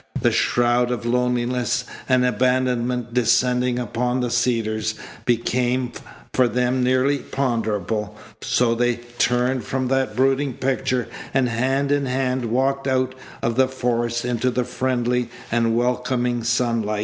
The 0.19 0.31
shroud 0.31 0.89
of 0.89 1.05
loneliness 1.05 1.83
and 2.09 2.25
abandonment 2.25 3.13
descending 3.13 3.77
upon 3.77 4.19
the 4.21 4.31
Cedars 4.31 4.95
became 5.25 5.91
for 6.33 6.47
them 6.47 6.83
nearly 6.83 7.19
ponderable. 7.19 8.17
So 8.41 8.73
they 8.73 8.95
turned 8.95 9.63
from 9.63 9.89
that 9.89 10.15
brooding 10.15 10.53
picture, 10.55 11.07
and 11.35 11.47
hand 11.47 11.91
in 11.91 12.07
hand 12.07 12.45
walked 12.45 12.87
out 12.87 13.13
of 13.43 13.57
the 13.57 13.67
forest 13.67 14.25
into 14.25 14.49
the 14.49 14.63
friendly 14.63 15.29
and 15.51 15.77
welcoming 15.77 16.43
sunlight. 16.43 16.99